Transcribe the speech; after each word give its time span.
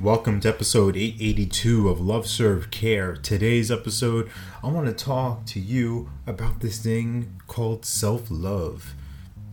Welcome 0.00 0.40
to 0.40 0.48
episode 0.48 0.96
882 0.96 1.88
of 1.88 2.00
Love 2.00 2.26
Serve 2.26 2.70
Care. 2.72 3.14
Today's 3.14 3.70
episode, 3.70 4.28
I 4.62 4.66
want 4.66 4.86
to 4.86 4.92
talk 4.92 5.46
to 5.46 5.60
you 5.60 6.10
about 6.26 6.58
this 6.58 6.78
thing 6.78 7.40
called 7.46 7.84
self 7.84 8.26
love. 8.28 8.94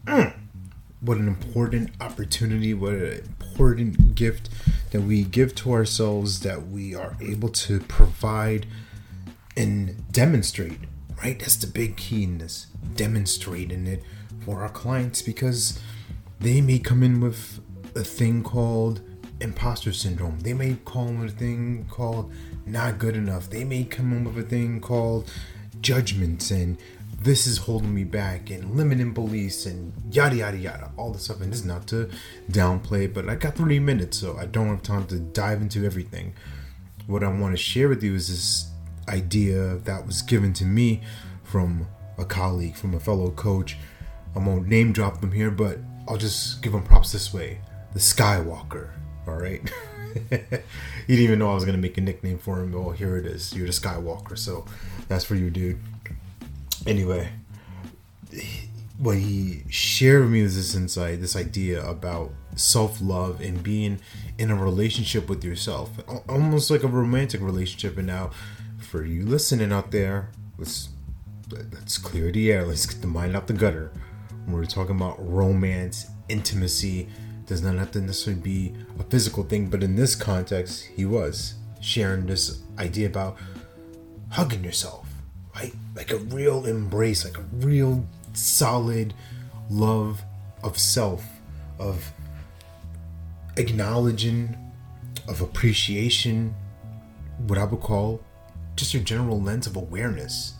Mm. 0.05 0.33
What 1.01 1.17
an 1.17 1.27
important 1.27 1.91
opportunity, 2.01 2.73
what 2.73 2.93
an 2.93 3.35
important 3.39 4.15
gift 4.15 4.49
that 4.91 5.01
we 5.01 5.23
give 5.23 5.53
to 5.55 5.71
ourselves 5.71 6.39
that 6.39 6.67
we 6.67 6.95
are 6.95 7.15
able 7.21 7.49
to 7.49 7.79
provide 7.81 8.65
and 9.55 10.11
demonstrate, 10.11 10.79
right? 11.21 11.37
That's 11.39 11.57
the 11.57 11.67
big 11.67 11.95
key 11.95 12.23
in 12.23 12.39
this 12.39 12.67
demonstrating 12.95 13.85
it 13.85 14.03
for 14.43 14.61
our 14.63 14.69
clients 14.69 15.21
because 15.21 15.79
they 16.39 16.59
may 16.61 16.79
come 16.79 17.03
in 17.03 17.19
with 17.19 17.59
a 17.95 18.03
thing 18.03 18.43
called 18.43 19.01
imposter 19.41 19.93
syndrome. 19.93 20.39
They 20.39 20.53
may 20.53 20.75
call 20.85 21.07
in 21.07 21.19
with 21.19 21.35
a 21.35 21.37
thing 21.37 21.85
called 21.89 22.31
not 22.65 22.99
good 22.99 23.15
enough. 23.15 23.49
They 23.49 23.63
may 23.63 23.83
come 23.83 24.13
in 24.13 24.23
with 24.23 24.45
a 24.45 24.47
thing 24.47 24.81
called 24.81 25.31
judgments 25.81 26.51
and 26.51 26.77
this 27.21 27.47
is 27.47 27.57
holding 27.57 27.93
me 27.93 28.05
back 28.05 28.49
and 28.49 28.75
limiting 28.75 29.13
beliefs 29.13 29.65
and 29.65 29.91
yada 30.11 30.37
yada 30.37 30.57
yada. 30.57 30.91
All 30.95 31.11
this 31.11 31.23
stuff. 31.23 31.41
And 31.41 31.51
this 31.51 31.59
is 31.59 31.65
not 31.65 31.85
to 31.87 32.09
downplay, 32.49 33.13
but 33.13 33.27
I 33.27 33.35
got 33.35 33.55
30 33.55 33.79
minutes, 33.79 34.17
so 34.17 34.37
I 34.37 34.45
don't 34.45 34.67
have 34.67 34.83
time 34.83 35.05
to 35.07 35.19
dive 35.19 35.61
into 35.61 35.85
everything. 35.85 36.33
What 37.07 37.23
I 37.23 37.27
want 37.27 37.53
to 37.53 37.61
share 37.61 37.89
with 37.89 38.03
you 38.03 38.15
is 38.15 38.29
this 38.29 38.71
idea 39.09 39.77
that 39.79 40.05
was 40.05 40.21
given 40.21 40.53
to 40.53 40.65
me 40.65 41.01
from 41.43 41.87
a 42.17 42.23
colleague, 42.23 42.75
from 42.75 42.93
a 42.93 42.99
fellow 42.99 43.31
coach. 43.31 43.77
I 44.35 44.39
won't 44.39 44.67
name 44.67 44.93
drop 44.93 45.19
them 45.19 45.31
here, 45.31 45.51
but 45.51 45.79
I'll 46.07 46.17
just 46.17 46.61
give 46.61 46.71
them 46.71 46.83
props 46.83 47.11
this 47.11 47.33
way. 47.33 47.59
The 47.93 47.99
Skywalker 47.99 48.91
all 49.29 49.37
right. 49.37 49.61
you 50.31 50.37
didn't 51.07 51.23
even 51.23 51.39
know 51.39 51.51
I 51.51 51.55
was 51.55 51.65
gonna 51.65 51.77
make 51.77 51.97
a 51.97 52.01
nickname 52.01 52.39
for 52.39 52.59
him. 52.59 52.71
Well, 52.71 52.91
here 52.91 53.17
it 53.17 53.25
is. 53.25 53.53
You're 53.53 53.67
the 53.67 53.73
Skywalker, 53.73 54.37
so 54.37 54.65
that's 55.07 55.23
for 55.23 55.35
you, 55.35 55.49
dude. 55.49 55.79
Anyway, 56.87 57.29
what 58.97 59.17
he 59.17 59.63
shared 59.69 60.23
with 60.23 60.31
me 60.31 60.41
was 60.41 60.55
this 60.55 60.75
insight, 60.75 61.21
this 61.21 61.35
idea 61.35 61.87
about 61.87 62.31
self-love 62.55 63.41
and 63.41 63.61
being 63.61 63.99
in 64.37 64.49
a 64.49 64.55
relationship 64.55 65.29
with 65.29 65.43
yourself, 65.43 65.91
almost 66.27 66.71
like 66.71 66.83
a 66.83 66.87
romantic 66.87 67.41
relationship. 67.41 67.97
And 67.97 68.07
now, 68.07 68.31
for 68.79 69.05
you 69.05 69.25
listening 69.25 69.71
out 69.71 69.91
there, 69.91 70.31
let's 70.57 70.89
let's 71.51 71.97
clear 71.97 72.31
the 72.31 72.51
air. 72.51 72.65
Let's 72.65 72.85
get 72.85 73.01
the 73.01 73.07
mind 73.07 73.35
out 73.35 73.47
the 73.47 73.53
gutter. 73.53 73.91
We're 74.47 74.65
talking 74.65 74.95
about 74.95 75.17
romance, 75.19 76.07
intimacy 76.27 77.07
does 77.49 77.63
not 77.63 77.75
have 77.75 77.89
to 77.89 77.99
necessarily 77.99 78.39
be 78.39 78.73
a 78.99 79.03
physical 79.03 79.43
thing, 79.43 79.67
but 79.67 79.81
in 79.81 79.95
this 79.95 80.15
context, 80.15 80.85
he 80.95 81.03
was 81.03 81.55
sharing 81.81 82.27
this 82.27 82.61
idea 82.77 83.07
about 83.07 83.37
hugging 84.29 84.63
yourself, 84.63 85.07
right? 85.55 85.73
Like 85.95 86.11
a 86.11 86.17
real 86.17 86.67
embrace, 86.67 87.25
like 87.25 87.39
a 87.39 87.45
real 87.65 88.05
solid 88.33 89.15
love 89.67 90.21
of 90.61 90.77
self, 90.77 91.25
of 91.79 92.13
acknowledging, 93.57 94.55
of 95.27 95.41
appreciation, 95.41 96.53
what 97.47 97.57
I 97.57 97.63
would 97.63 97.81
call 97.81 98.21
just 98.75 98.93
your 98.93 99.01
general 99.01 99.41
lens 99.41 99.65
of 99.65 99.75
awareness. 99.75 100.53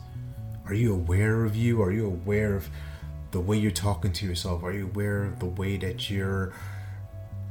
Are 0.66 0.74
you 0.74 0.92
aware 0.92 1.44
of 1.44 1.54
you? 1.54 1.82
Are 1.82 1.92
you 1.92 2.06
aware 2.06 2.56
of 2.56 2.68
the 3.30 3.38
way 3.38 3.56
you're 3.56 3.70
talking 3.70 4.12
to 4.12 4.26
yourself? 4.26 4.64
Are 4.64 4.72
you 4.72 4.86
aware 4.86 5.22
of 5.22 5.38
the 5.38 5.46
way 5.46 5.76
that 5.76 6.10
you're 6.10 6.52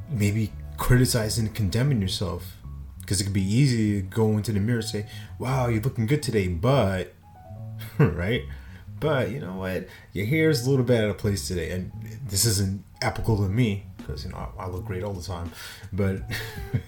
maybe 0.10 0.52
criticizing 0.78 1.48
and 1.48 1.56
condemning 1.56 2.02
yourself. 2.02 2.56
Because 3.02 3.22
it 3.22 3.24
could 3.24 3.34
be 3.34 3.42
easy 3.42 4.02
to 4.02 4.08
go 4.08 4.38
into 4.38 4.52
the 4.52 4.60
mirror 4.60 4.80
and 4.80 4.88
say 4.88 5.08
wow 5.40 5.68
you're 5.68 5.82
looking 5.82 6.06
good 6.06 6.22
today 6.22 6.48
but 6.48 7.16
right? 7.98 8.44
But 9.00 9.32
you 9.32 9.40
know 9.40 9.54
what? 9.54 9.88
Your 10.14 10.26
hair 10.26 10.50
is 10.50 10.66
a 10.66 10.70
little 10.70 10.86
bit 10.86 11.04
out 11.04 11.10
of 11.10 11.18
place 11.18 11.48
today 11.48 11.72
and 11.72 11.92
this 12.28 12.46
isn't 12.46 12.84
applicable 13.02 13.44
to 13.44 13.50
me 13.50 13.86
because 13.98 14.26
you 14.26 14.32
know 14.32 14.50
I, 14.58 14.64
I 14.64 14.68
look 14.68 14.86
great 14.86 15.04
all 15.04 15.14
the 15.14 15.24
time. 15.24 15.52
But 15.94 16.22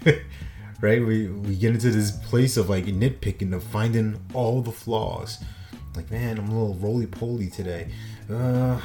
right? 0.80 1.04
We, 1.04 1.28
we 1.28 1.56
get 1.56 1.74
into 1.74 1.90
this 1.90 2.10
place 2.10 2.56
of 2.56 2.68
like 2.68 2.84
nitpicking 2.84 3.54
of 3.54 3.62
finding 3.62 4.20
all 4.34 4.62
the 4.62 4.72
flaws. 4.72 5.42
Like 5.94 6.10
man 6.10 6.38
i'm 6.38 6.48
a 6.48 6.52
little 6.52 6.74
roly-poly 6.74 7.48
today. 7.48 7.90
Uh, 8.30 8.80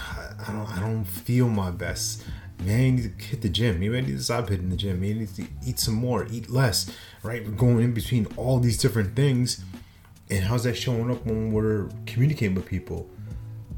I 0.48 0.52
don't 0.52 0.78
I 0.78 0.80
don't 0.80 1.06
feel 1.06 1.48
my 1.48 1.72
best 1.72 2.24
man, 2.60 2.80
you 2.84 2.92
need 2.92 3.20
to 3.20 3.26
hit 3.26 3.42
the 3.42 3.50
gym. 3.50 3.80
Maybe 3.80 3.98
I 3.98 4.02
need 4.02 4.18
to 4.18 4.24
stop 4.24 4.50
hitting 4.50 4.70
the 4.70 4.76
gym. 4.76 5.00
Maybe 5.00 5.16
I 5.16 5.20
need 5.22 5.36
to 5.36 5.46
eat 5.66 5.80
some 5.80 5.96
more, 5.96 6.28
eat 6.32 6.50
less, 6.50 6.90
right? 7.24 7.46
We're 7.46 7.52
going 7.52 7.82
in 7.82 7.94
between 7.94 8.28
all 8.36 8.60
these 8.60 8.78
different 8.78 9.16
things. 9.16 9.64
And 10.30 10.44
how's 10.44 10.64
that 10.64 10.76
showing 10.76 11.10
up 11.12 11.26
when 11.26 11.52
we're 11.54 11.90
communicating 12.06 12.56
with 12.56 12.66
people? 12.66 13.10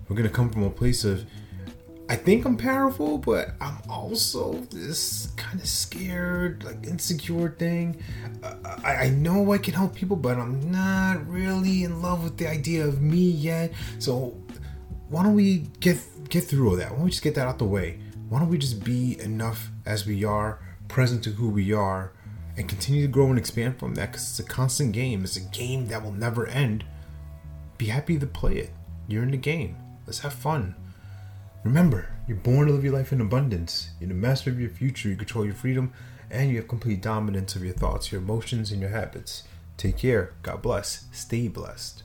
We're 0.08 0.16
going 0.16 0.28
to 0.28 0.34
come 0.34 0.50
from 0.50 0.64
a 0.64 0.70
place 0.70 1.04
of, 1.04 1.26
I 2.10 2.16
think 2.16 2.46
I'm 2.46 2.58
powerful, 2.58 3.20
but 3.20 3.50
I'm 3.62 3.78
also 3.88 4.54
this 4.72 5.28
kind 5.38 5.60
of 5.60 5.68
scared, 5.68 6.64
like 6.64 6.88
insecure 6.88 7.52
thing. 7.52 8.02
I, 8.84 8.96
I 8.96 9.10
know 9.10 9.52
I 9.52 9.60
can 9.60 9.76
help 9.76 9.94
people, 9.94 10.16
but 10.16 10.40
I'm 10.40 10.72
not 10.72 11.28
really 11.28 11.84
in 11.84 12.02
love 12.02 12.24
with 12.24 12.38
the 12.38 12.48
idea 12.48 12.88
of 12.88 13.00
me 13.00 13.30
yet. 13.30 13.74
So 14.00 14.36
why 15.10 15.22
don't 15.22 15.36
we 15.36 15.68
get 15.80 16.00
get 16.30 16.46
through 16.46 16.70
all 16.70 16.76
that? 16.78 16.90
Why 16.90 16.96
don't 16.96 17.06
we 17.06 17.12
just 17.12 17.22
get 17.22 17.36
that 17.36 17.48
out 17.48 17.60
the 17.60 17.66
way? 17.66 18.00
Why 18.30 18.40
don't 18.40 18.50
we 18.50 18.60
just 18.60 18.84
be 18.84 19.20
enough 19.20 19.72
as 19.88 20.06
we 20.06 20.24
are, 20.24 20.60
present 20.88 21.24
to 21.24 21.32
who 21.32 21.50
we 21.50 21.74
are, 21.74 22.14
and 22.56 22.70
continue 22.70 23.02
to 23.02 23.08
grow 23.08 23.28
and 23.30 23.40
expand 23.40 23.80
from 23.80 23.96
that? 23.96 24.12
Because 24.12 24.30
it's 24.30 24.40
a 24.40 24.44
constant 24.44 24.92
game. 24.92 25.24
It's 25.24 25.36
a 25.36 25.42
game 25.42 25.88
that 25.88 26.04
will 26.04 26.12
never 26.12 26.46
end. 26.46 26.86
Be 27.80 27.88
happy 27.88 28.20
to 28.20 28.28
play 28.28 28.58
it. 28.58 28.70
You're 29.08 29.24
in 29.24 29.32
the 29.32 29.38
game. 29.38 29.78
Let's 30.06 30.20
have 30.20 30.34
fun. 30.34 30.76
Remember, 31.64 32.10
you're 32.28 32.38
born 32.38 32.68
to 32.68 32.74
live 32.74 32.84
your 32.84 32.94
life 32.94 33.12
in 33.12 33.20
abundance. 33.20 33.90
You're 34.00 34.10
the 34.10 34.14
master 34.14 34.52
of 34.52 34.60
your 34.60 34.70
future. 34.70 35.10
You 35.10 35.16
control 35.16 35.46
your 35.46 35.56
freedom, 35.56 35.92
and 36.30 36.52
you 36.52 36.58
have 36.58 36.68
complete 36.68 37.02
dominance 37.02 37.56
of 37.56 37.64
your 37.64 37.74
thoughts, 37.74 38.12
your 38.12 38.22
emotions, 38.22 38.72
and 38.72 38.80
your 38.80 38.92
habits. 38.92 39.44
Take 39.78 39.98
care. 39.98 40.34
God 40.44 40.62
bless. 40.62 41.06
Stay 41.12 41.48
blessed. 41.48 42.04